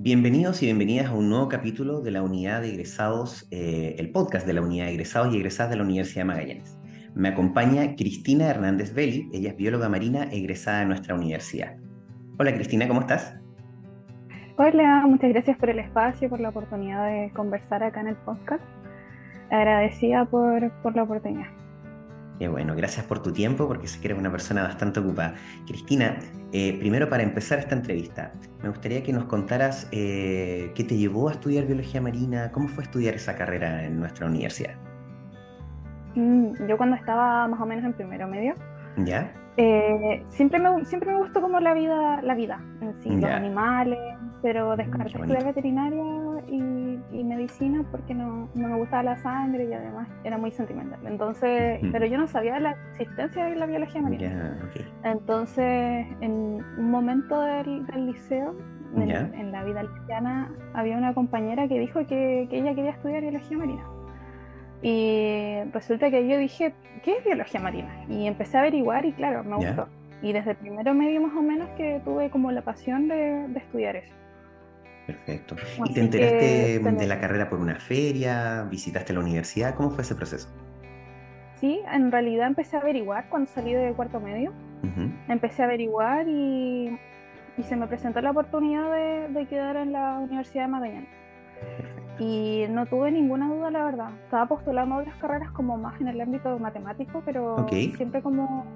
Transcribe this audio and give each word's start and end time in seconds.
Bienvenidos 0.00 0.62
y 0.62 0.66
bienvenidas 0.66 1.08
a 1.08 1.14
un 1.14 1.28
nuevo 1.28 1.48
capítulo 1.48 2.02
de 2.02 2.12
la 2.12 2.22
unidad 2.22 2.60
de 2.60 2.68
egresados, 2.68 3.48
eh, 3.50 3.96
el 3.98 4.12
podcast 4.12 4.46
de 4.46 4.52
la 4.52 4.62
unidad 4.62 4.86
de 4.86 4.92
egresados 4.92 5.34
y 5.34 5.38
egresadas 5.38 5.70
de 5.70 5.76
la 5.76 5.82
Universidad 5.82 6.20
de 6.20 6.24
Magallanes. 6.26 6.78
Me 7.16 7.30
acompaña 7.30 7.96
Cristina 7.96 8.46
Hernández 8.46 8.94
Belli, 8.94 9.28
ella 9.32 9.50
es 9.50 9.56
bióloga 9.56 9.88
marina 9.88 10.28
egresada 10.30 10.78
de 10.80 10.86
nuestra 10.86 11.16
universidad. 11.16 11.78
Hola 12.38 12.54
Cristina, 12.54 12.86
¿cómo 12.86 13.00
estás? 13.00 13.40
Hola, 14.56 15.04
muchas 15.04 15.30
gracias 15.30 15.58
por 15.58 15.68
el 15.68 15.80
espacio, 15.80 16.30
por 16.30 16.38
la 16.38 16.50
oportunidad 16.50 17.08
de 17.08 17.32
conversar 17.32 17.82
acá 17.82 18.00
en 18.00 18.08
el 18.08 18.16
podcast. 18.18 18.62
Agradecida 19.50 20.26
por, 20.26 20.70
por 20.80 20.94
la 20.94 21.02
oportunidad. 21.02 21.48
Qué 22.38 22.46
bueno, 22.46 22.76
gracias 22.76 23.04
por 23.04 23.20
tu 23.20 23.32
tiempo 23.32 23.66
porque 23.66 23.88
sé 23.88 24.00
que 24.00 24.08
eres 24.08 24.18
una 24.18 24.30
persona 24.30 24.62
bastante 24.62 25.00
ocupada. 25.00 25.34
Cristina, 25.66 26.18
eh, 26.52 26.76
primero 26.78 27.08
para 27.08 27.24
empezar 27.24 27.58
esta 27.58 27.74
entrevista, 27.74 28.32
me 28.62 28.68
gustaría 28.68 29.02
que 29.02 29.12
nos 29.12 29.24
contaras 29.24 29.88
eh, 29.90 30.70
qué 30.76 30.84
te 30.84 30.96
llevó 30.96 31.28
a 31.28 31.32
estudiar 31.32 31.66
biología 31.66 32.00
marina, 32.00 32.52
cómo 32.52 32.68
fue 32.68 32.84
estudiar 32.84 33.14
esa 33.14 33.34
carrera 33.34 33.84
en 33.84 33.98
nuestra 33.98 34.26
universidad. 34.26 34.74
Mm, 36.14 36.68
yo 36.68 36.76
cuando 36.76 36.94
estaba 36.94 37.48
más 37.48 37.60
o 37.60 37.66
menos 37.66 37.84
en 37.84 37.92
primero 37.92 38.28
medio, 38.28 38.54
¿Ya? 39.04 39.32
Eh, 39.60 40.22
siempre, 40.28 40.60
me, 40.60 40.84
siempre 40.84 41.10
me 41.10 41.18
gustó 41.18 41.40
como 41.40 41.58
la 41.58 41.74
vida, 41.74 42.22
la 42.22 42.34
vida 42.36 42.60
en 42.80 42.94
sí, 43.02 43.10
los 43.10 43.28
animales, 43.28 43.98
pero 44.40 44.74
mm, 44.74 44.76
descarté 44.76 45.18
estudiar 45.18 45.44
veterinaria 45.46 46.04
y, 46.46 47.24
medicina 47.24 47.84
porque 47.90 48.14
no, 48.14 48.48
no, 48.54 48.68
me 48.68 48.76
gustaba 48.76 49.02
la 49.02 49.16
sangre 49.16 49.64
y 49.64 49.72
además 49.72 50.08
era 50.24 50.38
muy 50.38 50.50
sentimental. 50.50 50.98
Entonces, 51.04 51.78
pero 51.92 52.06
yo 52.06 52.16
no 52.16 52.26
sabía 52.26 52.58
la 52.58 52.76
existencia 52.92 53.44
de 53.44 53.56
la 53.56 53.66
biología 53.66 54.00
marina. 54.00 54.58
Entonces, 55.04 56.06
en 56.20 56.64
un 56.78 56.90
momento 56.90 57.40
del, 57.40 57.84
liceo, 58.06 58.56
en, 58.96 59.52
la 59.52 59.64
vida 59.64 59.82
liceana, 59.82 60.50
había 60.72 60.96
una 60.96 61.12
compañera 61.12 61.68
que 61.68 61.78
dijo 61.78 62.00
que, 62.06 62.46
que 62.48 62.60
ella 62.60 62.74
quería 62.74 62.92
estudiar 62.92 63.20
biología 63.20 63.58
marina. 63.58 63.84
Y 64.82 65.58
resulta 65.72 66.10
que 66.10 66.28
yo 66.28 66.38
dije, 66.38 66.72
¿qué 67.02 67.16
es 67.18 67.24
biología 67.24 67.60
marina? 67.60 68.04
Y 68.08 68.26
empecé 68.26 68.56
a 68.56 68.60
averiguar 68.60 69.04
y 69.04 69.12
claro, 69.12 69.42
me 69.42 69.56
gustó. 69.56 69.88
Y 70.22 70.32
desde 70.32 70.52
el 70.52 70.56
primero 70.56 70.94
medio 70.94 71.20
más 71.20 71.36
o 71.36 71.42
menos 71.42 71.68
que 71.76 72.00
tuve 72.04 72.30
como 72.30 72.50
la 72.52 72.62
pasión 72.62 73.08
de, 73.08 73.46
estudiar 73.56 73.96
eso. 73.96 74.14
Perfecto. 75.06 75.56
¿Y 75.84 75.94
te 75.94 76.00
enteraste 76.00 76.80
de 76.80 77.06
la 77.06 77.18
carrera 77.18 77.48
por 77.48 77.60
una 77.60 77.76
feria? 77.76 78.66
¿Visitaste 78.70 79.12
la 79.12 79.20
universidad? 79.20 79.74
¿Cómo 79.74 79.90
fue 79.90 80.02
ese 80.02 80.14
proceso? 80.14 80.48
Sí, 81.60 81.80
en 81.92 82.12
realidad 82.12 82.46
empecé 82.46 82.76
a 82.76 82.80
averiguar 82.80 83.28
cuando 83.28 83.50
salí 83.50 83.72
de 83.72 83.92
cuarto 83.92 84.20
medio. 84.20 84.52
Empecé 85.28 85.62
a 85.62 85.64
averiguar 85.64 86.28
y, 86.28 86.96
y, 87.56 87.62
se 87.64 87.74
me 87.74 87.88
presentó 87.88 88.20
la 88.20 88.30
oportunidad 88.30 88.92
de, 88.92 89.28
de 89.28 89.46
quedar 89.46 89.76
en 89.76 89.92
la 89.92 90.20
Universidad 90.20 90.64
de 90.64 90.68
Magallanes. 90.68 91.08
Y 92.18 92.64
no 92.70 92.86
tuve 92.86 93.10
ninguna 93.12 93.48
duda, 93.48 93.70
la 93.70 93.84
verdad. 93.84 94.10
Estaba 94.24 94.46
postulando 94.46 94.96
a 94.96 94.98
otras 94.98 95.16
carreras 95.16 95.50
como 95.52 95.76
más 95.76 96.00
en 96.00 96.08
el 96.08 96.20
ámbito 96.20 96.58
matemático, 96.58 97.22
pero 97.24 97.66
siempre 97.68 98.22
como, 98.22 98.66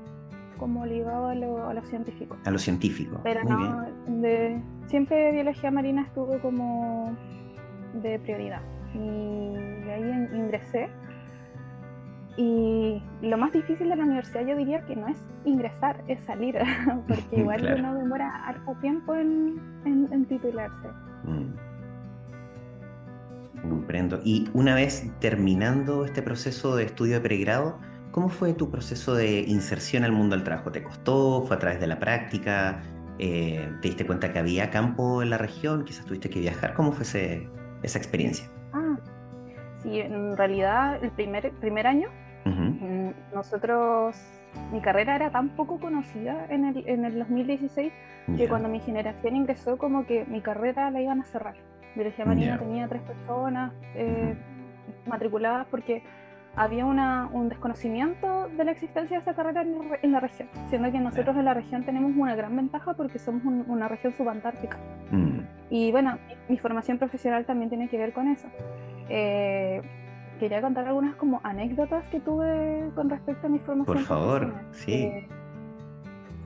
como 0.58 0.86
ligado 0.86 1.28
a 1.28 1.34
lo, 1.34 1.68
a 1.68 1.74
lo, 1.74 1.82
científico. 1.82 2.36
A 2.44 2.50
lo 2.50 2.58
científico. 2.58 3.20
Pero 3.24 3.42
no, 3.44 3.86
De, 4.06 4.60
siempre 4.86 5.32
biología 5.32 5.70
marina 5.70 6.02
estuvo 6.02 6.38
como 6.38 7.16
de 7.94 8.18
prioridad. 8.20 8.62
Y 8.94 9.88
ahí 9.88 10.28
ingresé. 10.34 10.88
Y 12.36 13.02
lo 13.20 13.36
más 13.36 13.52
difícil 13.52 13.88
de 13.88 13.96
la 13.96 14.04
universidad 14.04 14.46
yo 14.46 14.56
diría 14.56 14.80
que 14.86 14.96
no 14.96 15.06
es 15.08 15.18
ingresar, 15.44 16.02
es 16.08 16.22
salir, 16.24 16.56
porque 17.08 17.24
igual 17.36 17.76
uno 17.78 17.94
demora 17.94 18.46
harto 18.46 18.74
tiempo 18.80 19.14
en, 19.14 19.60
en, 19.84 20.24
titularse. 20.26 20.88
Mm. 21.24 21.71
Comprendo. 23.62 24.20
Y 24.24 24.48
una 24.54 24.74
vez 24.74 25.10
terminando 25.20 26.04
este 26.04 26.22
proceso 26.22 26.76
de 26.76 26.84
estudio 26.84 27.14
de 27.14 27.20
pregrado, 27.20 27.78
¿cómo 28.10 28.28
fue 28.28 28.52
tu 28.54 28.70
proceso 28.70 29.14
de 29.14 29.40
inserción 29.40 30.04
al 30.04 30.12
mundo 30.12 30.36
del 30.36 30.44
trabajo? 30.44 30.72
¿Te 30.72 30.82
costó? 30.82 31.44
¿Fue 31.46 31.56
a 31.56 31.58
través 31.58 31.80
de 31.80 31.86
la 31.86 31.98
práctica? 31.98 32.82
Eh, 33.18 33.70
¿Te 33.80 33.88
diste 33.88 34.04
cuenta 34.04 34.32
que 34.32 34.38
había 34.38 34.70
campo 34.70 35.22
en 35.22 35.30
la 35.30 35.38
región? 35.38 35.84
¿Quizás 35.84 36.04
tuviste 36.04 36.28
que 36.28 36.40
viajar? 36.40 36.74
¿Cómo 36.74 36.92
fue 36.92 37.04
esa 37.04 37.98
experiencia? 37.98 38.48
Ah, 38.72 38.96
sí, 39.82 40.00
en 40.00 40.36
realidad 40.36 41.02
el 41.02 41.10
primer, 41.12 41.52
primer 41.52 41.86
año, 41.86 42.08
mm, 42.44 43.10
nosotros, 43.32 44.16
mi 44.72 44.80
carrera 44.80 45.14
era 45.14 45.30
tan 45.30 45.50
poco 45.50 45.78
conocida 45.78 46.46
en 46.48 46.64
el, 46.64 46.88
en 46.88 47.04
el 47.04 47.18
2016 47.18 47.92
que 48.36 48.48
cuando 48.48 48.68
mi 48.68 48.80
generación 48.80 49.36
ingresó 49.36 49.78
como 49.78 50.06
que 50.06 50.24
mi 50.26 50.40
carrera 50.40 50.90
la 50.90 51.00
iban 51.00 51.20
a 51.20 51.24
cerrar. 51.24 51.54
Biología 51.94 52.24
Marina 52.24 52.58
tenía 52.58 52.88
tres 52.88 53.02
personas 53.02 53.72
eh, 53.94 54.34
matriculadas 55.06 55.66
porque 55.70 56.02
había 56.54 56.84
una, 56.84 57.28
un 57.32 57.48
desconocimiento 57.48 58.48
de 58.48 58.64
la 58.64 58.72
existencia 58.72 59.16
de 59.16 59.18
esta 59.20 59.34
carrera 59.34 59.62
en 59.62 60.12
la, 60.12 60.20
región, 60.20 60.48
siendo 60.68 60.92
que 60.92 60.98
nosotros 60.98 61.34
en 61.36 61.46
la 61.46 61.54
región 61.54 61.84
tenemos 61.84 62.12
una 62.14 62.34
gran 62.34 62.54
ventaja 62.54 62.94
porque 62.94 63.18
somos 63.18 63.42
una 63.44 63.88
región 63.88 64.12
subantártica. 64.12 64.76
Mm. 65.10 65.40
Y 65.70 65.90
bueno, 65.92 66.18
mi, 66.48 66.58
formación 66.58 66.98
profesional 66.98 67.46
también 67.46 67.70
tiene 67.70 67.88
que 67.88 67.96
ver 67.96 68.12
con 68.12 68.28
eso. 68.28 68.48
Eh, 69.08 69.80
quería 70.38 70.60
contar 70.60 70.86
algunas 70.86 71.14
como 71.14 71.40
anécdotas 71.42 72.06
que 72.08 72.20
tuve 72.20 72.90
con 72.94 73.08
respecto 73.08 73.46
a 73.46 73.50
mi 73.50 73.58
formación. 73.58 73.96
Por 73.96 74.04
favor, 74.04 74.52
sí. 74.72 75.04
Eh, 75.04 75.28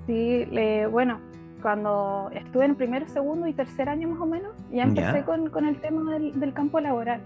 sí, 0.06 0.48
bueno, 0.90 1.20
cuando 1.62 2.30
estuve 2.32 2.64
en 2.64 2.76
primer, 2.76 3.08
segundo 3.08 3.46
y 3.46 3.52
tercer 3.52 3.88
año 3.88 4.08
más 4.08 4.20
o 4.20 4.26
menos, 4.26 4.52
ya 4.70 4.84
empecé 4.84 5.24
Con, 5.24 5.50
con, 5.50 5.66
el 5.66 5.80
tema 5.80 6.12
del, 6.12 6.38
del 6.38 6.52
campo 6.52 6.80
laboral. 6.80 7.20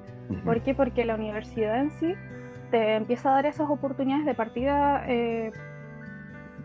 ¿Por 0.44 0.60
qué? 0.62 0.74
Porque 0.74 1.04
la 1.04 1.16
universidad 1.16 1.80
en 1.80 1.90
sí 1.90 2.14
te 2.70 2.94
empieza 2.94 3.30
a 3.30 3.34
dar 3.34 3.46
esas 3.46 3.68
oportunidades 3.68 4.24
de 4.24 4.34
partida, 4.34 5.04
eh, 5.08 5.52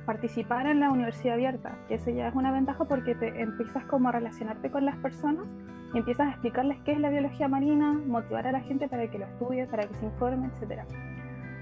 participar 0.05 0.67
en 0.67 0.79
la 0.79 0.91
universidad 0.91 1.33
abierta, 1.33 1.77
que 1.87 1.95
eso 1.95 2.11
ya 2.11 2.27
es 2.27 2.35
una 2.35 2.51
ventaja 2.51 2.85
porque 2.85 3.15
te 3.15 3.41
empiezas 3.41 3.83
como 3.85 4.09
a 4.09 4.11
relacionarte 4.11 4.69
con 4.69 4.85
las 4.85 4.95
personas 4.97 5.45
y 5.93 5.97
empiezas 5.97 6.27
a 6.27 6.31
explicarles 6.31 6.77
qué 6.85 6.93
es 6.93 6.99
la 6.99 7.09
biología 7.09 7.47
marina, 7.47 7.93
motivar 7.93 8.47
a 8.47 8.51
la 8.51 8.61
gente 8.61 8.87
para 8.87 9.09
que 9.09 9.17
lo 9.17 9.25
estudie, 9.25 9.65
para 9.65 9.83
que 9.83 9.95
se 9.95 10.05
informe, 10.05 10.49
etc. 10.59 10.81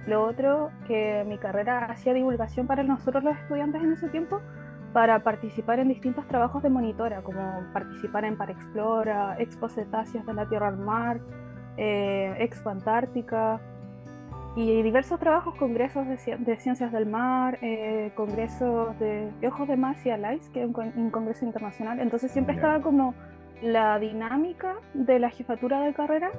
Lo 0.07 0.25
otro, 0.25 0.71
que 0.87 1.23
mi 1.27 1.37
carrera 1.37 1.85
hacía 1.85 2.13
divulgación 2.13 2.67
para 2.67 2.83
nosotros 2.83 3.23
los 3.23 3.37
estudiantes 3.37 3.81
en 3.81 3.93
ese 3.93 4.09
tiempo, 4.09 4.41
para 4.93 5.23
participar 5.23 5.79
en 5.79 5.89
distintos 5.89 6.27
trabajos 6.27 6.61
de 6.61 6.69
monitora, 6.69 7.23
como 7.23 7.41
participar 7.73 8.25
en 8.25 8.37
Parexplora, 8.37 9.35
Expo 9.39 9.67
Cetáceos 9.67 10.25
de 10.25 10.33
la 10.33 10.47
Tierra 10.47 10.67
al 10.67 10.77
Mar, 10.77 11.19
eh, 11.77 12.35
Expo 12.39 12.69
Antártica 12.69 13.59
y 14.55 14.83
diversos 14.83 15.19
trabajos, 15.19 15.55
congresos 15.55 16.07
de, 16.07 16.17
ciencias 16.57 16.91
del 16.91 17.07
mar, 17.07 17.57
eh, 17.63 18.11
congresos 18.15 18.97
de, 18.99 19.31
ojos 19.47 19.67
de 19.67 19.77
mar, 19.77 19.95
CIALICE, 19.95 20.51
que 20.51 20.63
es 20.63 20.69
un, 20.69 21.09
congreso 21.09 21.43
internacional. 21.43 21.99
Entonces 21.99 22.31
siempre 22.31 22.53
estaba 22.53 22.79
como 22.81 23.15
la 23.63 23.97
dinámica 23.97 24.75
de 24.93 25.17
la 25.17 25.31
jefatura 25.31 25.81
de 25.81 25.93
carrera 25.93 26.31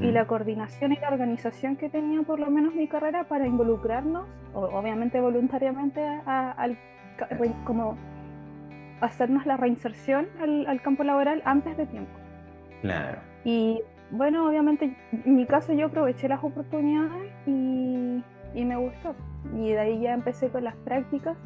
y 0.00 0.12
la 0.12 0.26
coordinación 0.26 0.92
y 0.92 0.96
la 0.96 1.08
organización 1.08 1.76
que 1.76 1.90
tenía 1.90 2.22
por 2.22 2.38
lo 2.38 2.50
menos 2.50 2.72
mi 2.74 2.86
carrera 2.86 3.24
para 3.24 3.46
involucrarnos, 3.46 4.26
obviamente 4.54 5.20
voluntariamente, 5.20 6.00
al 6.24 6.78
como 7.64 7.96
hacernos 9.00 9.46
la 9.46 9.56
reinserción 9.56 10.26
al, 10.40 10.80
campo 10.82 11.04
laboral 11.04 11.42
antes 11.44 11.76
de 11.76 11.86
tiempo. 11.86 12.12
Claro. 12.82 13.18
Y 13.44 13.80
bueno, 14.10 14.48
obviamente 14.48 14.96
en 15.12 15.36
mi 15.36 15.46
caso 15.46 15.72
yo 15.72 15.86
aproveché 15.86 16.28
las 16.28 16.42
oportunidades 16.42 17.32
y, 17.46 18.22
y, 18.54 18.64
me 18.64 18.76
gustó. 18.76 19.14
Y 19.56 19.70
de 19.70 19.78
ahí 19.78 20.00
ya 20.00 20.14
empecé 20.14 20.48
con 20.48 20.64
las 20.64 20.74
prácticas. 20.76 21.36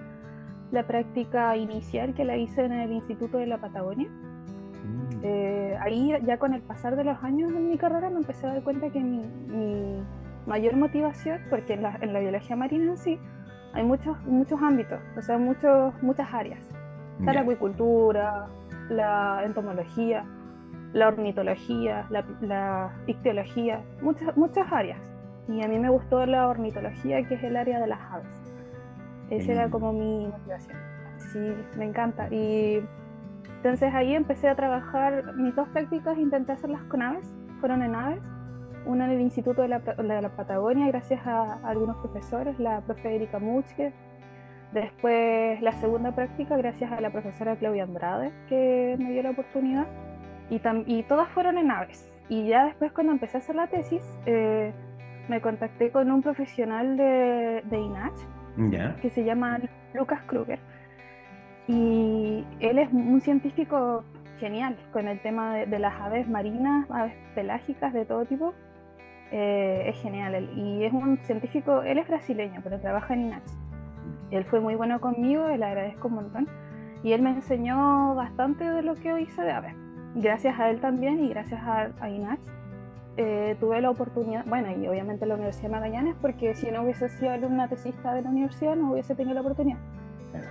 La 0.71 0.87
práctica 0.87 1.55
inicial 1.56 2.15
que 2.15 2.25
la 2.25 2.37
hice 2.37 2.65
en 2.65 2.72
el 2.72 2.93
Instituto 2.93 3.39
de 3.39 3.47
la 3.47 3.59
Patagonia. 3.59 4.09
Mm. 4.09 5.21
Eh, 5.22 5.78
ahí 5.81 6.12
ya 6.25 6.39
con 6.39 6.54
el 6.54 6.63
pasar 6.63 6.97
de 6.97 7.04
los 7.04 7.22
años 7.22 7.53
en 7.53 7.68
mi 7.68 7.77
carrera 7.77 8.09
me 8.09 8.16
empecé 8.16 8.47
a 8.47 8.54
dar 8.54 8.63
cuenta 8.63 8.91
que 8.91 9.01
mi, 9.01 9.22
mi 9.48 10.03
mayor 10.47 10.77
motivación, 10.77 11.41
porque 11.51 11.75
en 11.75 11.83
la, 11.83 11.98
en 12.01 12.13
la 12.13 12.21
biología 12.21 12.57
marina 12.57 12.84
en 12.84 12.97
sí, 12.97 13.18
hay 13.74 13.84
muchos, 13.84 14.16
muchos 14.24 14.60
ámbitos, 14.63 15.01
o 15.16 15.22
sea, 15.22 15.39
muchos, 15.39 15.95
muchas 16.03 16.33
áreas. 16.33 16.60
Está 17.19 17.33
la 17.33 17.41
acuicultura, 17.41 18.47
la 18.89 19.42
entomología, 19.45 20.24
la 20.92 21.09
ornitología, 21.09 22.07
la, 22.10 22.91
ictiología, 23.07 23.83
muchas, 24.03 24.36
muchas 24.36 24.71
áreas. 24.71 24.98
Y 25.48 25.63
a 25.63 25.69
mí 25.69 25.78
me 25.78 25.89
gustó 25.89 26.24
la 26.27 26.48
ornitología, 26.48 27.27
que 27.27 27.34
es 27.34 27.42
el 27.42 27.57
área 27.57 27.80
de 27.80 27.86
las 27.86 28.01
aves. 28.13 28.42
Esa 29.30 29.53
era 29.53 29.71
como 29.71 29.92
mi 29.92 30.27
motivación. 30.27 30.78
Sí, 31.33 31.54
me 31.77 31.86
encanta. 31.86 32.28
Y 32.30 32.83
entonces 33.57 33.95
ahí 33.95 34.15
empecé 34.15 34.48
a 34.48 34.54
trabajar 34.54 35.34
mis 35.34 35.54
dos 35.54 35.68
prácticas, 35.68 36.18
intenté 36.18 36.53
hacerlas 36.53 36.83
con 36.84 37.03
aves, 37.03 37.33
fueron 37.60 37.83
en 37.83 37.95
aves 37.95 38.22
una 38.86 39.06
en 39.06 39.12
el 39.12 39.20
Instituto 39.20 39.62
de 39.62 39.68
la, 39.68 39.78
de 39.78 40.22
la 40.22 40.28
Patagonia, 40.30 40.86
gracias 40.88 41.26
a, 41.26 41.54
algunos 41.64 41.96
profesores, 41.98 42.58
la 42.58 42.80
profe 42.80 43.14
Erika 43.14 43.38
Muchke. 43.38 43.92
Después 44.72 45.60
la 45.60 45.72
segunda 45.72 46.14
práctica, 46.14 46.56
gracias 46.56 46.90
a 46.92 47.00
la 47.00 47.10
profesora 47.10 47.56
Claudia 47.56 47.84
Andrade, 47.84 48.32
que 48.48 48.96
me 48.98 49.12
dio 49.12 49.22
la 49.22 49.30
oportunidad. 49.30 49.86
y, 50.50 50.60
y 50.86 51.02
todas 51.04 51.28
fueron 51.30 51.58
en 51.58 51.70
aves. 51.70 52.10
Y 52.28 52.46
ya 52.46 52.64
después 52.64 52.92
cuando 52.92 53.12
empecé 53.12 53.36
a 53.36 53.40
hacer 53.40 53.54
la 53.54 53.66
tesis, 53.66 54.02
eh, 54.26 54.72
me 55.28 55.40
contacté 55.40 55.90
con 55.90 56.10
un 56.10 56.22
profesional 56.22 56.96
de, 56.96 57.62
de 57.64 57.78
INACH, 57.78 59.00
que 59.00 59.10
se 59.10 59.24
llama 59.24 59.60
Lucas 59.94 60.22
Kruger. 60.26 60.58
Y 61.68 62.44
él 62.60 62.78
es 62.78 62.92
un 62.92 63.20
científico 63.20 64.04
genial 64.38 64.76
con 64.92 65.08
el 65.08 65.20
tema 65.20 65.54
de, 65.56 65.78
las 65.78 66.00
aves 66.00 66.28
marinas, 66.28 66.90
aves 66.90 67.14
pelágicas 67.34 67.92
de 67.92 68.04
todo 68.04 68.24
tipo. 68.24 68.54
Eh, 69.32 69.84
es 69.88 70.00
genial. 70.00 70.34
Él. 70.34 70.50
Y 70.56 70.84
es 70.84 70.92
un 70.92 71.18
científico, 71.18 71.82
él 71.82 71.98
es 71.98 72.06
brasileño, 72.06 72.60
pero 72.62 72.78
trabaja 72.78 73.14
en 73.14 73.22
INACH. 73.22 73.50
Él 74.30 74.44
fue 74.44 74.60
muy 74.60 74.74
bueno 74.74 75.00
conmigo, 75.00 75.48
le 75.48 75.64
agradezco 75.64 76.08
un 76.08 76.14
montón. 76.14 76.48
Y 77.02 77.12
él 77.12 77.22
me 77.22 77.30
enseñó 77.30 78.14
bastante 78.14 78.68
de 78.68 78.82
lo 78.82 78.94
que 78.94 79.12
hoy 79.12 79.22
hice 79.22 79.42
de 79.42 79.50
aves. 79.50 79.74
Gracias 80.14 80.58
a 80.60 80.70
él 80.70 80.80
también 80.80 81.24
y 81.24 81.28
gracias 81.30 81.60
a, 81.62 81.90
a 82.00 82.10
INACH 82.10 82.40
eh, 83.18 83.56
tuve 83.60 83.80
la 83.82 83.90
oportunidad, 83.90 84.46
bueno, 84.46 84.70
y 84.70 84.88
obviamente 84.88 85.26
la 85.26 85.34
Universidad 85.34 85.64
de 85.64 85.74
Magallanes, 85.74 86.16
porque 86.22 86.54
si 86.54 86.70
no 86.70 86.82
hubiese 86.82 87.10
sido 87.10 87.30
alumna 87.30 87.68
tesista 87.68 88.14
de 88.14 88.22
la 88.22 88.30
universidad, 88.30 88.74
no 88.74 88.92
hubiese 88.92 89.14
tenido 89.14 89.34
la 89.34 89.42
oportunidad. 89.42 89.78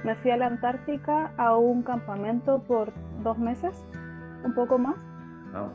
Me 0.03 0.13
fui 0.13 0.29
a 0.29 0.37
la 0.37 0.45
Antártica 0.45 1.31
a 1.37 1.55
un 1.57 1.81
campamento 1.81 2.61
por 2.61 2.93
dos 3.23 3.39
meses, 3.39 3.83
un 4.43 4.53
poco 4.53 4.77
más, 4.77 4.95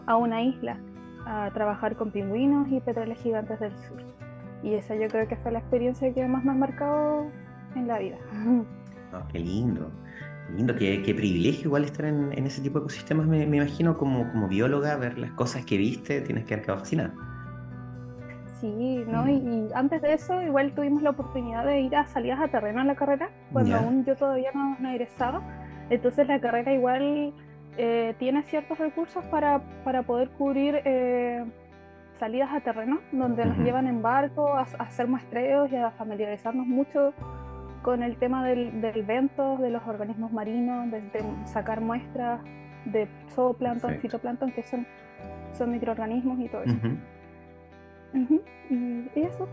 a 0.06 0.16
una 0.16 0.42
isla, 0.42 0.78
a 1.26 1.50
trabajar 1.52 1.96
con 1.96 2.11
pingüinos 2.12 2.69
y 2.70 2.81
petrales 2.81 3.19
gigantes 3.19 3.58
del 3.61 3.73
sur. 3.73 4.02
Y 4.62 4.75
esa 4.75 4.94
yo 4.94 5.08
creo 5.08 5.28
que 5.28 5.37
fue 5.37 5.52
la 5.52 5.58
experiencia 5.58 6.12
que 6.14 6.26
más 6.26 6.44
me 6.44 6.52
ha 6.52 6.55
marcado 6.55 7.26
en 7.75 7.88
la 7.88 7.99
vida. 7.99 8.17
Oh, 9.12 9.26
qué 9.32 9.40
lindo. 9.40 9.90
Lindo, 10.55 10.76
qué, 10.76 11.02
qué, 11.02 11.12
privilegio 11.12 11.64
igual 11.64 11.84
estar 11.84 12.06
en, 12.06 12.32
en 12.32 12.46
ese 12.46 12.62
tipo 12.62 12.78
de 12.78 12.84
ecosistemas, 12.84 13.26
me, 13.26 13.44
me, 13.46 13.56
imagino 13.56 13.99
como, 13.99 14.31
como 14.31 14.46
bióloga, 14.46 14.96
ver 14.96 15.19
las 15.19 15.32
cosas 15.32 15.64
que 15.64 15.76
viste, 15.76 16.20
tienes 16.20 16.44
que 16.44 16.55
haber 16.55 16.64
quedado 16.64 16.78
fascinada. 16.78 17.12
Sí, 18.61 19.05
¿no? 19.08 19.25
Mm. 19.25 19.28
Y, 19.28 19.69
antes 19.75 20.00
de 20.02 20.14
eso 20.14 20.40
igual 20.43 20.73
tuvimos 20.73 21.02
la 21.02 21.11
oportunidad 21.11 21.67
de 21.67 21.81
ir 21.81 21.96
a 21.96 22.06
salidas 22.06 22.40
a 22.40 22.49
terreno 22.49 22.81
en 22.81 22.87
la 22.87 22.94
carrera, 22.94 23.28
cuando 23.52 23.76
aún 23.76 24.05
yo 24.05 24.14
todavía 24.14 24.52
no, 24.55 24.76
no, 24.78 24.88
egresaba. 24.88 25.43
Entonces 25.90 26.28
la 26.28 26.40
carrera 26.40 26.73
igual 26.73 27.34
eh, 27.78 28.14
tiene 28.19 28.43
ciertos 28.44 28.78
recursos 28.78 29.25
para, 29.26 29.61
para 29.84 30.02
poder 30.02 30.31
cubrir 30.31 30.81
eh, 30.84 31.44
salidas 32.19 32.50
a 32.52 32.61
terreno, 32.61 33.00
donde 33.12 33.44
nos 33.44 33.58
llevan 33.58 33.87
en 33.87 34.02
barco 34.02 34.55
a, 34.55 34.61
a 34.61 34.82
hacer 34.84 35.06
muestreos 35.06 35.70
y 35.70 35.76
a 35.76 35.90
familiarizarnos 35.93 36.67
mucho 36.67 37.12
con 37.87 38.02
el 38.02 38.17
tema 38.17 38.44
del, 38.44 38.81
del 38.81 39.05
vento, 39.05 39.58
de 39.58 39.70
los 39.70 39.87
organismos 39.87 40.32
marinos, 40.32 40.90
de, 40.90 41.00
sacar 41.44 41.81
muestras 41.81 42.40
de 42.84 43.06
zooplancton, 43.32 44.00
fitoplancton, 44.00 44.50
que 44.50 44.64
son, 44.64 44.84
son 45.56 45.70
microorganismos 45.70 46.40
y 46.40 46.49
todo 46.49 46.62
eso. 46.64 46.76
Y 49.14 49.20
eso. 49.20 49.49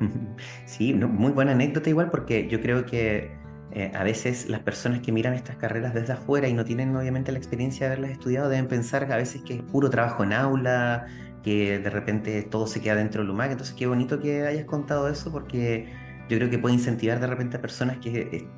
Sí, 0.64 0.92
muy 0.92 1.30
buena 1.30 1.52
anécdota 1.52 1.88
igual 1.88 2.10
porque 2.10 2.48
yo 2.48 2.60
creo 2.60 2.84
que 2.84 3.30
eh, 3.76 3.92
a 3.94 4.04
veces 4.04 4.48
las 4.48 4.60
personas 4.60 5.00
que 5.00 5.12
miran 5.12 5.34
estas 5.34 5.56
carreras 5.56 5.92
desde 5.92 6.14
afuera 6.14 6.48
y 6.48 6.54
no 6.54 6.64
tienen 6.64 6.96
obviamente 6.96 7.30
la 7.30 7.36
experiencia 7.36 7.86
de 7.86 7.92
haberlas 7.92 8.12
estudiado 8.12 8.48
deben 8.48 8.68
pensar 8.68 9.12
a 9.12 9.16
veces 9.18 9.42
que 9.42 9.56
es 9.56 9.62
puro 9.62 9.90
trabajo 9.90 10.24
en 10.24 10.32
aula, 10.32 11.04
que 11.42 11.78
de 11.78 11.90
repente 11.90 12.42
todo 12.42 12.66
se 12.66 12.80
queda 12.80 12.94
dentro 12.94 13.20
del 13.20 13.30
UMAC. 13.30 13.50
Entonces 13.50 13.76
qué 13.76 13.86
bonito 13.86 14.18
que 14.18 14.46
hayas 14.46 14.64
contado 14.64 15.10
eso 15.10 15.30
porque 15.30 15.92
yo 16.30 16.38
creo 16.38 16.48
que 16.48 16.58
puede 16.58 16.74
incentivar 16.74 17.20
de 17.20 17.26
repente 17.26 17.58
a 17.58 17.60
personas 17.60 17.98
que 17.98 18.18
eh, 18.32 18.48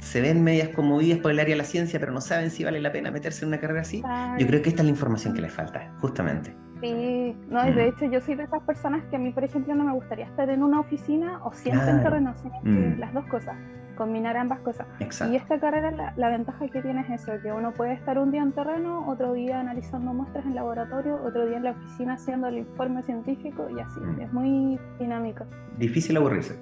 se 0.00 0.20
ven 0.20 0.42
medias 0.42 0.70
conmovidas 0.70 1.20
por 1.20 1.30
el 1.30 1.38
área 1.38 1.54
de 1.54 1.58
la 1.58 1.64
ciencia, 1.64 2.00
pero 2.00 2.10
no 2.10 2.20
saben 2.20 2.50
si 2.50 2.64
vale 2.64 2.80
la 2.80 2.90
pena 2.90 3.12
meterse 3.12 3.44
en 3.44 3.50
una 3.50 3.60
carrera 3.60 3.82
así. 3.82 4.02
Yo 4.40 4.46
creo 4.48 4.60
que 4.60 4.70
esta 4.70 4.82
es 4.82 4.86
la 4.86 4.90
información 4.90 5.34
que 5.34 5.40
les 5.40 5.52
falta, 5.52 5.94
justamente. 6.00 6.52
Sí, 6.80 7.36
no, 7.48 7.68
y 7.68 7.72
de 7.72 7.86
mm. 7.86 7.88
hecho 7.88 8.04
yo 8.06 8.20
soy 8.20 8.34
de 8.34 8.42
esas 8.42 8.62
personas 8.62 9.04
que 9.08 9.16
a 9.16 9.18
mí, 9.20 9.30
por 9.30 9.44
ejemplo, 9.44 9.74
no 9.76 9.84
me 9.84 9.92
gustaría 9.92 10.26
estar 10.26 10.50
en 10.50 10.64
una 10.64 10.80
oficina 10.80 11.40
o 11.44 11.52
siempre 11.52 11.90
en 11.90 12.02
terreno, 12.02 12.34
mm. 12.64 12.98
las 12.98 13.12
dos 13.12 13.24
cosas, 13.26 13.56
combinar 13.98 14.36
ambas 14.36 14.60
cosas. 14.60 14.86
Y 15.28 15.34
esta 15.34 15.58
carrera, 15.58 15.90
la, 15.90 16.14
la, 16.16 16.28
ventaja 16.30 16.68
que 16.68 16.80
tiene 16.80 17.00
es 17.00 17.20
eso, 17.20 17.32
que 17.42 17.52
uno 17.52 17.74
puede 17.74 17.94
estar 17.94 18.16
un 18.16 18.30
día 18.30 18.42
en 18.42 18.52
terreno, 18.52 19.04
otro 19.08 19.32
día 19.32 19.58
analizando 19.58 20.14
muestras 20.14 20.46
en 20.46 20.54
laboratorio, 20.54 21.20
otro 21.24 21.46
día 21.46 21.56
en 21.56 21.64
la 21.64 21.72
oficina 21.72 22.14
haciendo 22.14 22.46
el 22.46 22.58
informe 22.58 23.02
científico 23.02 23.68
y 23.76 23.80
así, 23.80 23.98
mm. 23.98 24.20
es 24.20 24.32
muy 24.32 24.78
dinámico. 25.00 25.44
Difícil 25.76 26.16
aburrirse. 26.16 26.56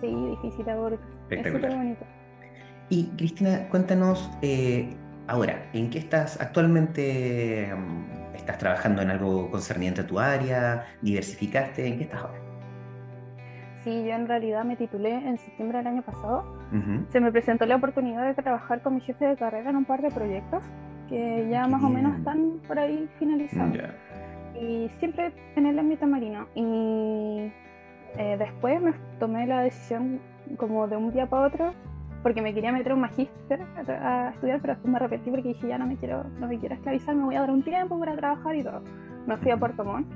Sí, 0.00 0.12
difícil 0.12 0.68
aburrirse. 0.68 1.04
Es 1.30 1.46
súper 1.46 1.76
bonito. 1.76 2.04
Y 2.88 3.04
Cristina, 3.16 3.68
cuéntanos 3.70 4.28
eh, 4.42 4.92
ahora, 5.28 5.70
¿en 5.72 5.88
qué 5.88 6.00
estás 6.00 6.40
actualmente? 6.40 7.72
¿Estás 8.34 8.58
trabajando 8.58 9.02
en 9.02 9.10
algo 9.10 9.50
concerniente 9.50 10.00
a 10.00 10.06
tu 10.06 10.18
área? 10.18 10.84
¿Diversificaste? 11.00 11.86
¿En 11.86 11.98
qué 11.98 12.04
estás 12.04 12.22
ahora? 12.22 12.53
Sí, 13.84 14.02
yo 14.04 14.14
en 14.14 14.26
realidad 14.26 14.64
me 14.64 14.76
titulé 14.76 15.12
en 15.12 15.36
septiembre 15.36 15.78
del 15.78 15.86
año 15.88 16.02
pasado. 16.02 16.42
Se 17.10 17.20
me 17.20 17.30
presentó 17.30 17.66
la 17.66 17.76
oportunidad 17.76 18.26
de 18.26 18.34
trabajar 18.34 18.80
con 18.82 18.94
mi 18.94 19.00
jefe 19.02 19.26
de 19.26 19.36
carrera 19.36 19.70
en 19.70 19.76
un 19.76 19.84
par 19.84 20.00
de 20.00 20.10
proyectos 20.10 20.64
que 21.08 21.46
ya 21.50 21.68
más 21.68 21.84
o 21.84 21.90
menos 21.90 22.16
están 22.16 22.60
por 22.66 22.78
ahí 22.78 23.08
finalizados. 23.18 23.76
Y 24.58 24.88
siempre 24.98 25.32
en 25.54 25.66
el 25.66 25.78
ámbito 25.78 26.06
marino. 26.06 26.46
Y 26.54 27.52
eh, 28.16 28.36
después 28.38 28.80
me 28.80 28.94
tomé 29.20 29.46
la 29.46 29.60
decisión 29.60 30.18
como 30.56 30.88
de 30.88 30.96
un 30.96 31.12
día 31.12 31.26
para 31.26 31.46
otro 31.46 31.74
porque 32.22 32.40
me 32.40 32.54
quería 32.54 32.72
meter 32.72 32.94
un 32.94 33.00
magíster 33.00 33.60
a, 33.86 34.30
estudiar, 34.30 34.58
pero 34.62 34.72
después 34.72 34.90
me 34.90 34.96
arrepentí 34.96 35.30
porque 35.30 35.48
dije, 35.48 35.68
ya 35.68 35.76
no 35.76 35.86
me 35.86 35.96
quiero, 35.98 36.24
no 36.40 36.48
me 36.48 36.58
quiero 36.58 36.74
esclavizar, 36.74 37.14
me 37.14 37.24
voy 37.24 37.34
a 37.34 37.40
dar 37.40 37.50
un 37.50 37.62
tiempo 37.62 38.00
para 38.00 38.16
trabajar 38.16 38.56
y 38.56 38.62
todo. 38.62 38.82
Me 39.26 39.36
fui 39.36 39.50
a 39.50 39.58
Puerto 39.58 39.84
Montt 39.84 40.06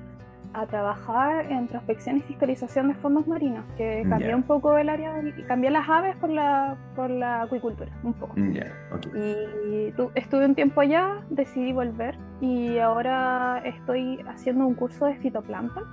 a 0.54 0.66
trabajar 0.66 1.50
en 1.50 1.66
prospección 1.66 2.18
y 2.18 2.20
fiscalización 2.22 2.88
de 2.88 2.94
fondos 2.94 3.26
marinos, 3.26 3.64
que 3.76 4.04
cambié 4.08 4.34
un 4.34 4.42
poco 4.42 4.76
el 4.78 4.88
área, 4.88 5.14
cambié 5.46 5.70
las 5.70 5.88
aves 5.88 6.16
por 6.16 6.30
la, 6.30 6.76
por 6.96 7.10
la 7.10 7.42
acuicultura, 7.42 7.90
un 8.02 8.14
poco. 8.14 8.34
Y 8.38 9.92
estuve 10.14 10.46
un 10.46 10.54
tiempo 10.54 10.80
allá, 10.80 11.22
decidí 11.30 11.72
volver 11.72 12.16
y 12.40 12.78
ahora 12.78 13.60
estoy 13.64 14.20
haciendo 14.28 14.66
un 14.66 14.74
curso 14.74 15.06
de 15.06 15.16
fitoplancton 15.16 15.84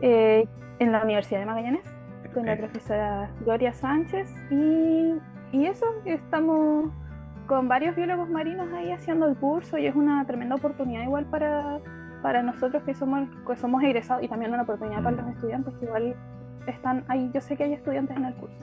eh, 0.00 0.46
en 0.78 0.92
la 0.92 1.02
Universidad 1.02 1.40
de 1.40 1.46
Magallanes 1.46 1.94
con 2.32 2.46
la 2.46 2.56
profesora 2.56 3.30
Gloria 3.40 3.72
Sánchez 3.72 4.28
y, 4.50 5.14
y 5.52 5.66
eso, 5.66 5.86
estamos 6.04 6.90
con 7.46 7.68
varios 7.68 7.94
biólogos 7.94 8.28
marinos 8.28 8.72
ahí 8.72 8.90
haciendo 8.90 9.26
el 9.28 9.36
curso 9.36 9.78
y 9.78 9.86
es 9.86 9.94
una 9.94 10.24
tremenda 10.26 10.56
oportunidad 10.56 11.02
igual 11.02 11.26
para, 11.26 11.78
para 12.24 12.42
nosotros 12.42 12.82
que 12.84 12.94
somos, 12.94 13.28
que 13.46 13.54
somos 13.54 13.82
egresados 13.82 14.24
y 14.24 14.28
también 14.28 14.50
una 14.50 14.62
oportunidad 14.62 15.02
para 15.02 15.14
los 15.14 15.28
estudiantes 15.28 15.74
que 15.78 15.84
igual 15.84 16.16
están 16.66 17.04
ahí, 17.08 17.30
yo 17.34 17.40
sé 17.42 17.54
que 17.54 17.64
hay 17.64 17.74
estudiantes 17.74 18.16
en 18.16 18.24
el 18.24 18.34
curso. 18.36 18.56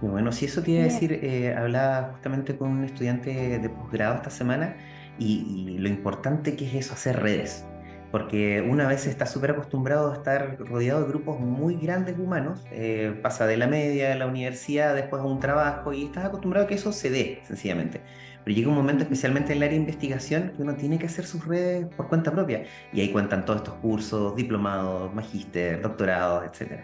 Y 0.00 0.06
bueno, 0.06 0.30
si 0.30 0.44
eso 0.44 0.60
a 0.60 0.64
decir, 0.64 1.12
eh, 1.12 1.56
hablaba 1.56 2.10
justamente 2.12 2.56
con 2.56 2.68
un 2.68 2.84
estudiante 2.84 3.58
de 3.58 3.68
posgrado 3.68 4.14
esta 4.14 4.30
semana 4.30 4.76
y, 5.18 5.72
y, 5.74 5.78
lo 5.78 5.88
importante 5.88 6.54
que 6.54 6.66
es 6.68 6.74
eso, 6.74 6.94
hacer 6.94 7.20
redes 7.20 7.66
porque 8.10 8.62
una 8.62 8.86
vez 8.86 9.06
está 9.06 9.26
súper 9.26 9.50
acostumbrado 9.50 10.12
a 10.12 10.14
estar 10.14 10.58
rodeado 10.58 11.02
de 11.02 11.08
grupos 11.08 11.40
muy 11.40 11.76
grandes 11.76 12.18
humanos, 12.18 12.64
eh, 12.70 13.18
pasa 13.22 13.46
de 13.46 13.56
la 13.56 13.66
media 13.66 14.12
a 14.12 14.16
la 14.16 14.26
universidad, 14.26 14.94
después 14.94 15.20
a 15.20 15.26
un 15.26 15.40
trabajo 15.40 15.92
y 15.92 16.04
estás 16.04 16.24
acostumbrado 16.24 16.64
a 16.64 16.68
que 16.68 16.74
eso 16.76 16.92
se 16.92 17.10
dé, 17.10 17.40
sencillamente. 17.44 18.00
Pero 18.48 18.56
llega 18.56 18.70
un 18.70 18.76
momento, 18.76 19.02
especialmente 19.02 19.52
en 19.52 19.58
el 19.58 19.64
área 19.64 19.74
de 19.74 19.80
investigación, 19.82 20.52
que 20.56 20.62
uno 20.62 20.74
tiene 20.74 20.98
que 20.98 21.04
hacer 21.04 21.26
sus 21.26 21.44
redes 21.46 21.86
por 21.94 22.08
cuenta 22.08 22.32
propia. 22.32 22.62
Y 22.94 23.02
ahí 23.02 23.12
cuentan 23.12 23.44
todos 23.44 23.58
estos 23.58 23.74
cursos, 23.74 24.34
diplomados, 24.36 25.14
magíster, 25.14 25.82
doctorados, 25.82 26.46
etc. 26.46 26.80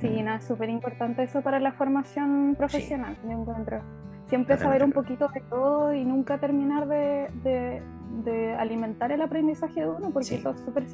Sí, 0.00 0.22
no, 0.22 0.36
es 0.36 0.44
súper 0.44 0.70
importante 0.70 1.22
eso 1.22 1.42
para 1.42 1.60
la 1.60 1.72
formación 1.72 2.54
profesional, 2.56 3.14
yo 3.22 3.32
encuentro. 3.32 3.82
Siempre 4.24 4.56
saber 4.56 4.82
un 4.84 4.92
poquito 4.92 5.28
de 5.34 5.42
todo 5.42 5.92
y 5.92 6.02
nunca 6.02 6.38
terminar 6.38 6.88
de 6.88 7.82
de 8.24 8.54
alimentar 8.54 9.12
el 9.12 9.20
aprendizaje 9.20 9.80
de 9.80 9.88
uno, 9.90 10.12
porque 10.12 10.36
eso 10.36 10.50
es 10.52 10.60
súper 10.60 10.86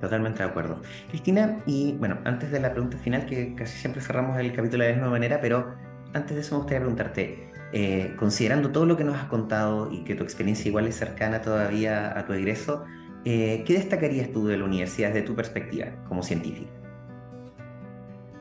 Totalmente 0.00 0.42
de 0.42 0.48
acuerdo. 0.48 0.82
Cristina, 1.10 1.58
y 1.64 1.92
bueno, 1.92 2.18
antes 2.24 2.50
de 2.50 2.58
la 2.58 2.72
pregunta 2.72 2.98
final, 2.98 3.24
que 3.24 3.54
casi 3.54 3.78
siempre 3.78 4.02
cerramos 4.02 4.36
el 4.40 4.52
capítulo 4.52 4.82
de 4.82 4.90
la 4.90 4.96
misma 4.96 5.10
manera, 5.12 5.40
pero 5.40 5.74
antes 6.12 6.34
de 6.34 6.40
eso 6.40 6.56
me 6.56 6.58
gustaría 6.58 6.80
preguntarte, 6.80 7.53
eh, 7.76 8.14
considerando 8.16 8.70
todo 8.70 8.86
lo 8.86 8.96
que 8.96 9.02
nos 9.02 9.16
has 9.16 9.24
contado 9.24 9.90
y 9.90 10.04
que 10.04 10.14
tu 10.14 10.22
experiencia 10.22 10.68
igual 10.68 10.86
es 10.86 10.94
cercana 10.94 11.40
todavía 11.40 12.16
a 12.16 12.24
tu 12.24 12.32
egreso, 12.32 12.84
eh, 13.24 13.64
¿qué 13.66 13.72
destacarías 13.72 14.30
tú 14.30 14.46
de 14.46 14.56
la 14.56 14.64
universidad 14.64 15.08
desde 15.08 15.22
tu 15.22 15.34
perspectiva 15.34 15.86
como 16.06 16.22
científica? 16.22 16.70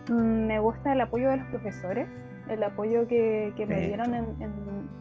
Mm, 0.07 0.45
me 0.45 0.59
gusta 0.59 0.93
el 0.93 1.01
apoyo 1.01 1.31
de 1.31 1.37
los 1.37 1.47
profesores, 1.47 2.07
el 2.47 2.61
apoyo 2.61 3.07
que, 3.07 3.51
que 3.57 3.65
me 3.65 3.87
dieron 3.87 4.13
en, 4.13 4.25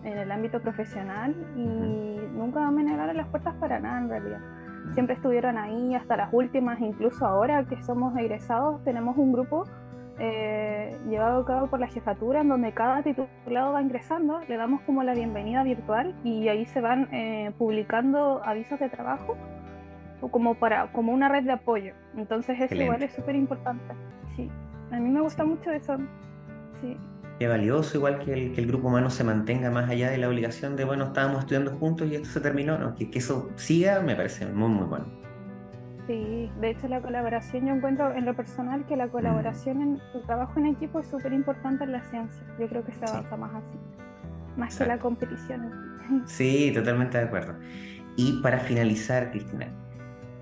en, 0.02 0.18
el 0.18 0.32
ámbito 0.32 0.62
profesional 0.62 1.36
y 1.54 1.66
nunca 2.34 2.70
me 2.70 2.84
negaron 2.84 3.14
las 3.14 3.28
puertas 3.28 3.54
para 3.56 3.80
nada 3.80 3.98
en 3.98 4.08
realidad. 4.08 4.40
Siempre 4.94 5.14
estuvieron 5.14 5.58
ahí 5.58 5.94
hasta 5.94 6.16
las 6.16 6.30
últimas, 6.32 6.80
incluso 6.80 7.26
ahora 7.26 7.66
que 7.66 7.82
somos 7.82 8.16
egresados, 8.16 8.82
tenemos 8.82 9.18
un 9.18 9.30
grupo 9.34 9.66
eh, 10.18 10.96
llevado 11.08 11.40
a 11.40 11.46
cabo 11.46 11.66
por 11.68 11.80
la 11.80 11.88
jefatura, 11.88 12.40
en 12.40 12.48
donde 12.48 12.72
cada 12.72 13.02
titulado 13.02 13.72
va 13.72 13.82
ingresando, 13.82 14.40
le 14.48 14.56
damos 14.56 14.82
como 14.82 15.02
la 15.02 15.14
bienvenida 15.14 15.62
virtual 15.62 16.14
y 16.24 16.48
ahí 16.48 16.66
se 16.66 16.80
van 16.80 17.08
eh, 17.12 17.52
publicando 17.58 18.42
avisos 18.44 18.78
de 18.78 18.88
trabajo 18.88 19.36
como 20.30 20.54
para 20.54 20.92
como 20.92 21.12
una 21.12 21.28
red 21.28 21.44
de 21.44 21.52
apoyo. 21.52 21.94
Entonces 22.16 22.60
eso 22.60 22.74
igual 22.74 23.02
es 23.02 23.12
súper 23.12 23.34
importante. 23.34 23.94
Sí, 24.36 24.48
a 24.92 25.00
mí 25.00 25.08
me 25.08 25.20
gusta 25.20 25.44
mucho 25.44 25.70
eso. 25.70 25.96
Sí. 26.80 26.96
Qué 27.38 27.48
valioso, 27.48 27.96
igual 27.96 28.20
que 28.20 28.32
el, 28.32 28.52
que 28.52 28.60
el, 28.60 28.68
grupo 28.68 28.88
humano 28.88 29.10
se 29.10 29.24
mantenga 29.24 29.70
más 29.70 29.90
allá 29.90 30.10
de 30.10 30.18
la 30.18 30.28
obligación 30.28 30.76
de, 30.76 30.84
bueno, 30.84 31.06
estábamos 31.06 31.40
estudiando 31.40 31.72
juntos 31.72 32.08
y 32.08 32.14
esto 32.14 32.28
se 32.28 32.40
terminó, 32.40 32.78
¿no? 32.78 32.94
que, 32.94 33.10
que 33.10 33.18
eso 33.18 33.50
siga, 33.56 34.00
me 34.00 34.14
parece 34.14 34.46
muy, 34.46 34.68
muy 34.68 34.86
bueno. 34.86 35.21
Sí, 36.06 36.50
de 36.60 36.70
hecho 36.70 36.88
la 36.88 37.00
colaboración, 37.00 37.66
yo 37.66 37.74
encuentro 37.74 38.12
en 38.12 38.24
lo 38.24 38.34
personal 38.34 38.84
que 38.86 38.96
la 38.96 39.08
colaboración 39.08 39.82
en 39.82 40.00
tu 40.12 40.20
trabajo 40.22 40.58
en 40.58 40.66
equipo 40.66 40.98
es 40.98 41.06
súper 41.06 41.32
importante 41.32 41.84
en 41.84 41.92
la 41.92 42.02
ciencia. 42.02 42.42
Yo 42.58 42.68
creo 42.68 42.84
que 42.84 42.92
se 42.92 43.04
avanza 43.04 43.36
más 43.36 43.54
así, 43.54 43.78
más 44.56 44.76
que 44.76 44.86
la 44.86 44.98
competición. 44.98 45.70
Sí, 46.26 46.72
totalmente 46.74 47.18
de 47.18 47.24
acuerdo. 47.24 47.54
Y 48.16 48.42
para 48.42 48.58
finalizar, 48.58 49.30
Cristina, 49.30 49.68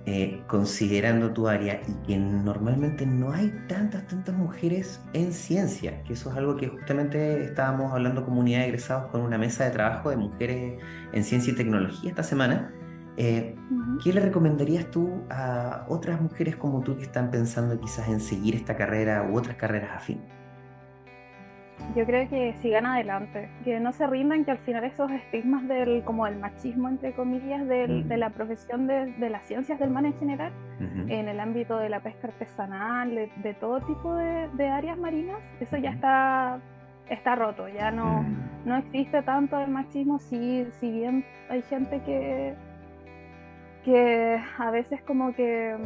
eh, 0.07 0.43
considerando 0.47 1.31
tu 1.33 1.47
área 1.47 1.83
y 1.87 2.07
que 2.07 2.17
normalmente 2.17 3.05
no 3.05 3.33
hay 3.33 3.53
tantas, 3.69 4.07
tantas 4.07 4.35
mujeres 4.35 5.01
en 5.13 5.33
ciencia, 5.33 6.03
que 6.05 6.15
eso 6.15 6.31
es 6.31 6.37
algo 6.37 6.57
que 6.57 6.69
justamente 6.69 7.45
estábamos 7.45 7.93
hablando 7.93 8.25
comunidad 8.25 8.61
de 8.61 8.69
egresados 8.69 9.11
con 9.11 9.21
una 9.21 9.37
mesa 9.37 9.65
de 9.65 9.71
trabajo 9.73 10.09
de 10.09 10.17
mujeres 10.17 10.83
en 11.13 11.23
ciencia 11.23 11.53
y 11.53 11.57
tecnología 11.57 12.11
esta 12.11 12.23
semana. 12.23 12.73
Eh, 13.23 13.55
¿Qué 14.03 14.15
le 14.15 14.21
recomendarías 14.21 14.91
tú 14.91 15.25
a 15.29 15.85
otras 15.89 16.23
mujeres 16.23 16.57
como 16.57 16.81
tú 16.81 16.97
que 16.97 17.03
están 17.03 17.31
pensando 17.31 17.79
quizás 17.79 18.09
en 18.09 18.19
seguir 18.19 18.55
esta 18.55 18.79
carrera 18.79 19.29
u 19.31 19.37
otras 19.37 19.57
carreras 19.57 19.91
afín? 19.95 20.23
yo 21.95 22.07
creo 22.07 22.29
que 22.29 22.55
sigan 22.63 22.87
adelante, 22.87 23.51
que 23.65 23.81
no 23.81 23.93
se 23.93 24.07
rindan, 24.07 24.45
que 24.45 24.53
al 24.53 24.59
final 24.59 24.85
esos 24.85 25.11
estigmas 25.11 25.67
del, 25.67 26.03
como 26.05 26.27
el 26.27 26.39
machismo, 26.39 26.89
entre 26.89 27.13
comillas, 27.13 27.67
del, 27.67 28.09
de 28.09 28.17
la 28.17 28.31
profesión 28.31 28.87
de, 28.87 29.13
de, 29.13 29.31
las 29.31 29.45
ciencias 29.45 29.79
del 29.79 29.91
mar 29.91 30.05
en 30.05 30.15
general, 30.19 30.53
en 30.79 31.29
el 31.29 31.41
ámbito 31.41 31.79
de 31.79 31.89
la 31.89 32.01
pesca 32.01 32.29
artesanal, 32.29 33.31
de, 33.43 33.55
todo 33.55 33.81
tipo 33.81 34.15
de, 34.15 34.69
áreas 34.69 34.97
marinas, 34.99 35.39
eso 35.59 35.77
ya 35.79 35.91
está, 35.91 36.61
está 37.09 37.35
roto, 37.35 37.69
ya 37.69 37.91
no, 37.91 38.25
no 38.65 38.77
existe 38.77 39.23
tanto 39.23 39.59
el 39.59 39.71
machismo, 39.71 40.21
si, 40.21 40.67
si 40.79 40.91
bien 40.91 41.25
hay 41.49 41.63
gente 41.63 42.01
que, 42.03 42.55
que 43.85 44.41
a 44.59 44.71
veces 44.71 45.03
como 45.03 45.35
que 45.35 45.77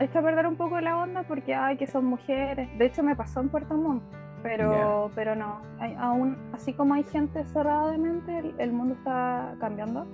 echa 0.00 0.18
a 0.18 0.22
perder 0.22 0.46
un 0.46 0.56
poco 0.56 0.80
la 0.80 0.96
onda 0.96 1.22
porque, 1.22 1.54
ay, 1.54 1.76
que 1.76 1.86
son 1.86 2.04
mujeres, 2.04 2.68
de 2.78 2.86
hecho 2.86 3.02
me 3.02 3.16
pasó 3.16 3.40
en 3.40 3.48
Puerto 3.48 3.74
Montt 3.74 4.02
pero, 4.42 5.10
pero 5.14 5.34
no, 5.34 5.60
aún 5.98 6.36
así 6.52 6.72
como 6.72 6.94
hay 6.94 7.04
gente 7.04 7.44
cerrada 7.46 7.90
de 7.90 7.98
mente, 7.98 8.54
el, 8.58 8.72
mundo 8.72 8.94
está 8.94 9.54
cambiando. 9.60 10.06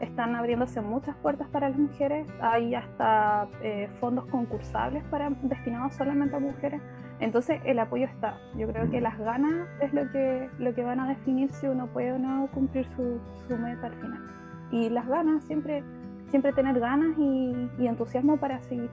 Están 0.00 0.36
abriéndose 0.36 0.80
muchas 0.80 1.16
puertas 1.16 1.48
para 1.48 1.68
las 1.68 1.78
mujeres, 1.78 2.28
hay 2.40 2.74
hasta 2.76 3.48
eh, 3.62 3.88
fondos 3.98 4.26
concursables 4.26 5.02
para, 5.04 5.30
destinados 5.42 5.94
solamente 5.94 6.36
a 6.36 6.38
mujeres. 6.38 6.80
Entonces 7.18 7.60
el 7.64 7.80
apoyo 7.80 8.06
está. 8.06 8.38
Yo 8.56 8.68
creo 8.68 8.88
que 8.90 9.00
mm. 9.00 9.02
las 9.02 9.18
ganas 9.18 9.68
es 9.80 9.92
lo 9.92 10.08
que, 10.12 10.48
lo 10.58 10.72
que 10.72 10.84
van 10.84 11.00
a 11.00 11.08
definir 11.08 11.50
si 11.50 11.66
uno 11.66 11.88
puede 11.88 12.12
o 12.12 12.18
no 12.18 12.48
cumplir 12.52 12.86
su, 12.90 13.20
su 13.48 13.56
meta 13.56 13.88
al 13.88 13.94
final. 13.94 14.22
Y 14.70 14.88
las 14.88 15.08
ganas, 15.08 15.42
siempre, 15.44 15.82
siempre 16.30 16.52
tener 16.52 16.78
ganas 16.78 17.16
y, 17.18 17.68
y 17.78 17.86
entusiasmo 17.86 18.36
para 18.36 18.60
seguir. 18.62 18.90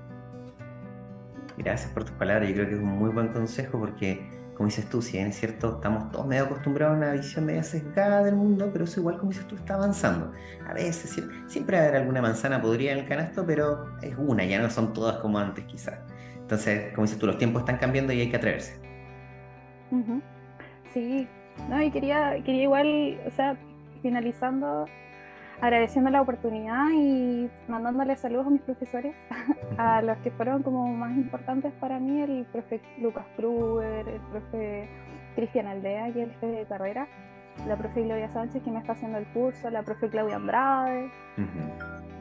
Gracias 1.58 1.92
por 1.92 2.04
tus 2.04 2.14
palabras, 2.14 2.50
yo 2.50 2.56
creo 2.56 2.68
que 2.68 2.76
es 2.76 2.82
un 2.82 2.98
muy 2.98 3.10
buen 3.12 3.30
consejo 3.30 3.80
porque 3.80 4.36
como 4.56 4.68
dices 4.68 4.90
tú, 4.90 5.02
si 5.02 5.18
bien 5.18 5.28
es 5.28 5.36
cierto, 5.36 5.76
estamos 5.76 6.12
todos 6.12 6.26
medio 6.26 6.46
acostumbrados 6.46 6.96
a 6.96 6.98
una 6.98 7.12
visión 7.12 7.46
media 7.46 7.62
sesgada 7.62 8.24
del 8.24 8.36
mundo, 8.36 8.70
pero 8.72 8.86
eso 8.86 9.02
igual, 9.02 9.18
como 9.18 9.32
dices 9.32 9.46
tú, 9.48 9.56
está 9.56 9.76
avanzando. 9.76 10.32
A 10.66 10.74
veces, 10.74 11.22
siempre, 11.48 11.78
a 11.78 11.82
haber 11.82 11.98
alguna 11.98 12.22
manzana 12.22 12.62
podrida 12.62 12.94
en 12.94 13.00
el 13.00 13.06
canasto, 13.06 13.46
pero 13.46 14.00
es 14.02 14.16
una, 14.18 14.46
ya 14.46 14.62
no 14.62 14.70
son 14.70 14.94
todas 14.94 15.18
como 15.18 15.40
antes 15.40 15.66
quizás. 15.66 16.00
Entonces, 16.38 16.94
como 16.94 17.06
dices 17.06 17.20
tú, 17.20 17.28
los 17.28 17.38
tiempos 17.38 17.64
están 17.64 17.78
cambiando 17.78 18.14
y 18.14 18.22
hay 18.22 18.30
que 18.30 18.38
atreverse. 18.38 18.80
Sí, 20.94 21.28
no, 21.70 21.82
y 21.82 21.92
quería, 21.92 22.42
quería 22.46 22.64
igual, 22.64 23.20
o 23.28 23.32
sea, 23.32 23.58
finalizando, 24.02 24.86
agradeciendo 25.62 26.10
la 26.10 26.22
oportunidad 26.22 26.90
y 26.94 27.50
mandándole 27.68 28.16
saludos 28.16 28.48
a 28.48 28.50
mis 28.50 28.62
profesores, 28.62 29.16
a 29.78 30.02
los 30.02 30.18
que 30.20 30.32
fueron 30.32 30.64
como 30.64 30.88
más 30.88 31.16
importantes 31.16 31.74
para 31.80 32.00
mí, 32.00 32.22
el 32.22 32.46
profe 32.52 32.82
Lucas 33.00 33.26
Kruger, 33.36 34.08
el 34.08 34.22
profe 34.32 34.88
Cristian 35.36 35.68
Aldea, 35.68 36.12
que 36.14 36.24
es 36.24 36.28
el 36.30 36.34
jefe 36.34 36.48
de 36.48 36.66
carrera, 36.66 37.08
la 37.68 37.76
profe 37.78 38.04
Gloria 38.04 38.30
Sánchez, 38.34 38.64
que 38.64 38.72
me 38.72 38.80
está 38.80 38.94
haciendo 38.94 39.18
el 39.18 39.26
curso, 39.28 39.70
la 39.70 39.84
profe 39.84 40.10
Claudia 40.10 40.36
Andrade, 40.36 41.10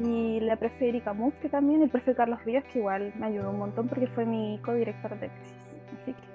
y 0.00 0.40
la 0.40 0.56
profe 0.56 0.88
Erika 0.88 1.12
Muff, 1.12 1.34
que 1.40 1.48
también, 1.48 1.82
el 1.82 1.90
profe 1.90 2.14
Carlos 2.14 2.42
Ríos, 2.44 2.64
que 2.72 2.78
igual 2.80 3.12
me 3.18 3.26
ayudó 3.26 3.50
un 3.50 3.58
montón 3.58 3.88
porque 3.88 4.06
fue 4.08 4.24
mi 4.24 4.58
codirector 4.64 5.18
de 5.18 5.28
tesis. 5.28 5.54
Así 6.02 6.12
que 6.12 6.33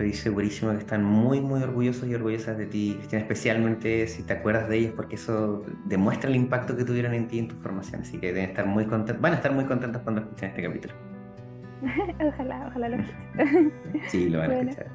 Estoy 0.00 0.14
segurísimo 0.14 0.72
que 0.72 0.78
están 0.78 1.04
muy, 1.04 1.42
muy 1.42 1.62
orgullosos 1.62 2.08
y 2.08 2.14
orgullosas 2.14 2.56
de 2.56 2.64
ti, 2.64 2.94
Cristina, 2.96 3.20
especialmente 3.20 4.06
si 4.06 4.22
te 4.22 4.32
acuerdas 4.32 4.66
de 4.66 4.78
ellos, 4.78 4.94
porque 4.96 5.16
eso 5.16 5.62
demuestra 5.84 6.30
el 6.30 6.36
impacto 6.36 6.74
que 6.74 6.84
tuvieron 6.86 7.12
en 7.12 7.28
ti 7.28 7.36
y 7.36 7.40
en 7.40 7.48
tu 7.48 7.56
formación. 7.56 8.00
Así 8.00 8.16
que 8.16 8.28
deben 8.28 8.48
estar 8.48 8.64
muy 8.64 8.86
contentos, 8.86 9.20
van 9.20 9.34
a 9.34 9.36
estar 9.36 9.52
muy 9.52 9.66
contentos 9.66 10.00
cuando 10.00 10.22
escuchen 10.22 10.48
este 10.48 10.62
capítulo. 10.62 10.94
ojalá, 12.18 12.68
ojalá 12.68 12.88
lo 12.88 12.96
escuchen. 13.02 13.72
sí, 14.08 14.30
lo 14.30 14.38
van 14.38 14.50
a 14.50 14.60
escuchar. 14.62 14.86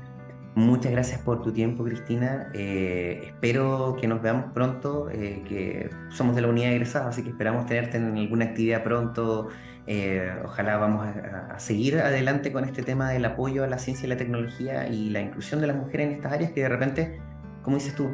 Muchas 0.55 0.93
gracias 0.93 1.19
por 1.19 1.41
tu 1.41 1.51
tiempo, 1.51 1.83
Cristina. 1.83 2.50
Eh, 2.53 3.24
espero 3.25 3.97
que 4.00 4.07
nos 4.07 4.21
veamos 4.21 4.53
pronto, 4.53 5.09
eh, 5.09 5.43
que 5.45 5.89
somos 6.09 6.33
de 6.33 6.41
la 6.41 6.47
unidad 6.47 6.69
de 6.69 6.75
egresados, 6.75 7.09
así 7.09 7.24
que 7.24 7.29
esperamos 7.29 7.65
tenerte 7.65 7.97
en 7.97 8.17
alguna 8.17 8.45
actividad 8.45 8.81
pronto 8.81 9.50
eh, 9.88 10.33
ojalá 10.43 10.77
vamos 10.77 11.05
a, 11.05 11.59
seguir 11.59 12.00
adelante 12.00 12.51
con 12.51 12.63
este 12.63 12.81
tema 12.81 13.12
del 13.12 13.25
apoyo 13.25 13.63
a 13.63 13.67
la 13.67 13.77
ciencia 13.77 14.07
y 14.07 14.09
la 14.09 14.17
tecnología 14.17 14.88
y 14.88 15.09
la 15.09 15.21
inclusión 15.21 15.62
de 15.62 15.67
las 15.67 15.75
mujeres 15.75 16.07
en 16.07 16.13
estas 16.13 16.33
áreas 16.33 16.51
que 16.53 16.62
de 16.62 16.69
repente, 16.69 17.21
como 17.62 17.77
dices 17.77 17.93
tú, 17.93 18.09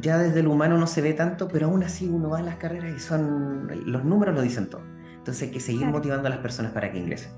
ya 0.00 0.18
desde 0.18 0.42
lo 0.42 0.52
humano 0.52 0.78
no 0.78 0.86
se 0.86 1.02
ve 1.02 1.12
tanto, 1.14 1.48
pero 1.48 1.66
aún 1.66 1.82
así 1.82 2.06
uno 2.06 2.30
va 2.30 2.38
a 2.38 2.42
las 2.42 2.56
carreras 2.56 2.92
y 2.94 3.00
son 3.00 3.66
los 3.86 4.04
números 4.04 4.34
lo 4.34 4.42
dicen 4.42 4.68
todo. 4.68 4.82
Entonces 5.16 5.44
hay 5.44 5.50
que 5.50 5.60
seguir 5.60 5.86
motivando 5.86 6.28
a 6.28 6.30
las 6.30 6.40
personas 6.40 6.72
para 6.72 6.92
que 6.92 6.98
ingresen. 6.98 7.32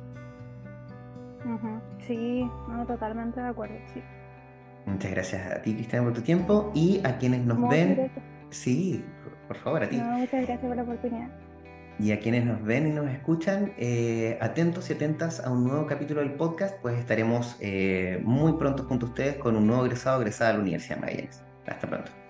Sí, 2.07 2.49
no, 2.69 2.87
totalmente 2.87 3.41
de 3.41 3.49
acuerdo, 3.49 3.77
sí. 3.93 4.03
Muchas 4.87 5.11
gracias 5.13 5.53
a 5.53 5.63
ti, 5.63 5.75
Cristina, 5.75 6.03
por 6.03 6.13
tu 6.13 6.23
tiempo 6.23 6.73
y 6.75 7.01
a 7.05 7.19
quienes 7.19 7.45
nos 7.45 7.69
ven. 7.69 8.11
Sí, 8.51 9.05
por 9.47 9.57
favor, 9.57 9.85
a 9.85 9.89
ti. 9.89 9.97
muchas 9.97 10.47
gracias 10.47 10.59
por 10.61 10.77
la 10.77 10.83
oportunidad. 10.83 11.31
Y 11.99 12.11
a 12.11 12.19
quienes 12.19 12.45
nos 12.45 12.63
ven 12.63 12.89
y 12.89 12.91
nos 12.91 13.09
escuchan, 13.11 13.75
eh, 13.77 14.39
atentos 14.41 14.91
y 14.91 14.95
atentas 14.95 15.41
a 15.41 15.51
un 15.51 15.65
nuevo 15.65 15.87
capítulo 15.87 16.21
del 16.21 16.33
podcast, 16.33 16.75
pues 16.83 16.99
estaremos 16.99 17.57
eh, 17.61 18.21
muy 18.25 18.55
pronto 18.55 18.85
junto 18.85 19.07
a 19.07 19.09
ustedes 19.11 19.37
con 19.37 19.57
un 19.57 19.67
nuevo 19.67 19.85
egresado 19.85 20.21
egresada 20.21 20.51
de 20.51 20.57
la 20.57 20.63
Universidad 20.63 20.97
de 20.97 21.01
Magallanes. 21.03 21.43
Hasta 21.67 21.87
pronto. 21.87 22.22